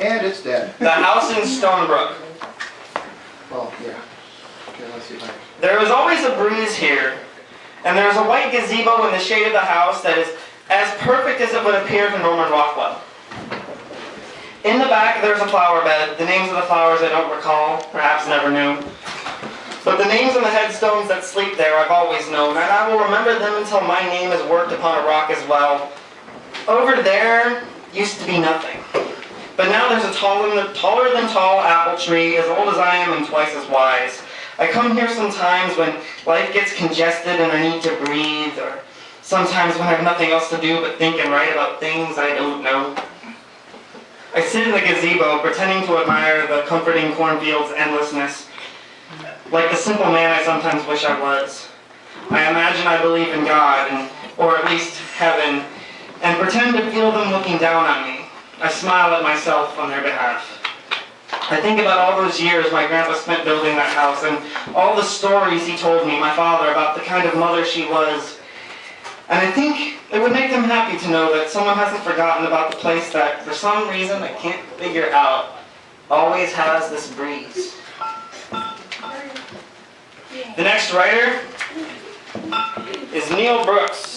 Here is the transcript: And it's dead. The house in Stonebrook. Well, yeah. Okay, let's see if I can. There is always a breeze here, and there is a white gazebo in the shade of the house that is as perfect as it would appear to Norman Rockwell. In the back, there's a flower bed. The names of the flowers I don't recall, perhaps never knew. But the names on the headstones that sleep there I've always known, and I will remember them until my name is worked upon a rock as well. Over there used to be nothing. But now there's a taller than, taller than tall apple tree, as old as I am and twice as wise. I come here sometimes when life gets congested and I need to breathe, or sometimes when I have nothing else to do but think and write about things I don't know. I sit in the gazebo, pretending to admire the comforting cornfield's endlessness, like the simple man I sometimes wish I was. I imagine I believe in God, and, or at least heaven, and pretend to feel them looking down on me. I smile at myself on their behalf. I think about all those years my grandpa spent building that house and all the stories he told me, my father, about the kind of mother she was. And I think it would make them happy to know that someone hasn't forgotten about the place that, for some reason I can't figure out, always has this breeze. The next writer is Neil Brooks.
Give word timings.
And 0.00 0.26
it's 0.26 0.42
dead. 0.42 0.74
The 0.78 0.90
house 0.90 1.30
in 1.30 1.42
Stonebrook. 1.42 2.14
Well, 3.50 3.72
yeah. 3.82 3.98
Okay, 4.68 4.84
let's 4.92 5.06
see 5.06 5.14
if 5.14 5.22
I 5.22 5.28
can. 5.28 5.36
There 5.60 5.82
is 5.82 5.90
always 5.90 6.22
a 6.24 6.36
breeze 6.36 6.74
here, 6.74 7.18
and 7.84 7.96
there 7.96 8.10
is 8.10 8.16
a 8.16 8.22
white 8.22 8.52
gazebo 8.52 9.06
in 9.06 9.12
the 9.12 9.18
shade 9.18 9.46
of 9.46 9.52
the 9.52 9.60
house 9.60 10.02
that 10.02 10.18
is 10.18 10.28
as 10.68 10.92
perfect 10.98 11.40
as 11.40 11.54
it 11.54 11.64
would 11.64 11.74
appear 11.74 12.10
to 12.10 12.18
Norman 12.18 12.50
Rockwell. 12.50 13.00
In 14.64 14.78
the 14.78 14.86
back, 14.86 15.22
there's 15.22 15.40
a 15.40 15.46
flower 15.46 15.82
bed. 15.82 16.18
The 16.18 16.26
names 16.26 16.50
of 16.50 16.56
the 16.56 16.62
flowers 16.62 17.00
I 17.00 17.08
don't 17.08 17.34
recall, 17.34 17.82
perhaps 17.92 18.26
never 18.28 18.50
knew. 18.50 18.82
But 19.84 19.96
the 19.96 20.04
names 20.04 20.36
on 20.36 20.42
the 20.42 20.50
headstones 20.50 21.08
that 21.08 21.22
sleep 21.22 21.56
there 21.56 21.78
I've 21.78 21.92
always 21.92 22.28
known, 22.28 22.56
and 22.56 22.58
I 22.58 22.90
will 22.90 23.02
remember 23.02 23.38
them 23.38 23.62
until 23.62 23.80
my 23.82 24.00
name 24.02 24.32
is 24.32 24.42
worked 24.50 24.72
upon 24.72 25.02
a 25.02 25.06
rock 25.06 25.30
as 25.30 25.48
well. 25.48 25.92
Over 26.66 27.00
there 27.00 27.62
used 27.94 28.18
to 28.18 28.26
be 28.26 28.40
nothing. 28.40 29.05
But 29.56 29.68
now 29.70 29.88
there's 29.88 30.04
a 30.04 30.18
taller 30.18 30.54
than, 30.54 30.74
taller 30.74 31.12
than 31.12 31.28
tall 31.30 31.60
apple 31.60 31.98
tree, 31.98 32.36
as 32.36 32.46
old 32.46 32.68
as 32.68 32.76
I 32.76 32.96
am 32.96 33.16
and 33.16 33.26
twice 33.26 33.54
as 33.54 33.68
wise. 33.70 34.22
I 34.58 34.68
come 34.68 34.96
here 34.96 35.08
sometimes 35.08 35.76
when 35.76 35.96
life 36.26 36.52
gets 36.52 36.74
congested 36.74 37.40
and 37.40 37.52
I 37.52 37.68
need 37.68 37.82
to 37.82 37.96
breathe, 38.04 38.58
or 38.58 38.80
sometimes 39.22 39.74
when 39.74 39.82
I 39.82 39.92
have 39.92 40.04
nothing 40.04 40.30
else 40.30 40.50
to 40.50 40.60
do 40.60 40.80
but 40.80 40.98
think 40.98 41.16
and 41.16 41.30
write 41.30 41.52
about 41.52 41.80
things 41.80 42.18
I 42.18 42.34
don't 42.34 42.62
know. 42.62 42.94
I 44.34 44.42
sit 44.42 44.66
in 44.66 44.74
the 44.74 44.80
gazebo, 44.80 45.40
pretending 45.40 45.86
to 45.88 45.98
admire 45.98 46.46
the 46.46 46.62
comforting 46.66 47.12
cornfield's 47.14 47.72
endlessness, 47.74 48.48
like 49.50 49.70
the 49.70 49.76
simple 49.76 50.06
man 50.06 50.38
I 50.38 50.44
sometimes 50.44 50.86
wish 50.86 51.04
I 51.04 51.18
was. 51.18 51.68
I 52.28 52.50
imagine 52.50 52.86
I 52.86 53.00
believe 53.00 53.28
in 53.28 53.44
God, 53.44 53.90
and, 53.90 54.10
or 54.36 54.58
at 54.58 54.70
least 54.70 55.00
heaven, 55.16 55.64
and 56.22 56.38
pretend 56.38 56.76
to 56.76 56.90
feel 56.90 57.12
them 57.12 57.30
looking 57.30 57.56
down 57.56 57.86
on 57.86 58.08
me. 58.08 58.15
I 58.60 58.68
smile 58.70 59.14
at 59.14 59.22
myself 59.22 59.78
on 59.78 59.90
their 59.90 60.02
behalf. 60.02 60.62
I 61.50 61.60
think 61.60 61.78
about 61.78 61.98
all 61.98 62.22
those 62.22 62.40
years 62.40 62.72
my 62.72 62.86
grandpa 62.86 63.14
spent 63.14 63.44
building 63.44 63.76
that 63.76 63.94
house 63.94 64.24
and 64.24 64.38
all 64.74 64.96
the 64.96 65.02
stories 65.02 65.66
he 65.66 65.76
told 65.76 66.06
me, 66.06 66.18
my 66.18 66.34
father, 66.34 66.70
about 66.70 66.96
the 66.96 67.02
kind 67.02 67.28
of 67.28 67.36
mother 67.36 67.64
she 67.64 67.86
was. 67.86 68.38
And 69.28 69.46
I 69.46 69.50
think 69.52 69.98
it 70.12 70.20
would 70.20 70.32
make 70.32 70.50
them 70.50 70.64
happy 70.64 70.98
to 70.98 71.10
know 71.10 71.36
that 71.36 71.50
someone 71.50 71.76
hasn't 71.76 72.02
forgotten 72.02 72.46
about 72.46 72.70
the 72.70 72.76
place 72.78 73.12
that, 73.12 73.42
for 73.42 73.52
some 73.52 73.88
reason 73.88 74.22
I 74.22 74.32
can't 74.34 74.64
figure 74.78 75.10
out, 75.10 75.56
always 76.10 76.52
has 76.52 76.90
this 76.90 77.12
breeze. 77.14 77.76
The 80.56 80.62
next 80.62 80.92
writer 80.92 81.40
is 83.12 83.30
Neil 83.30 83.64
Brooks. 83.64 84.15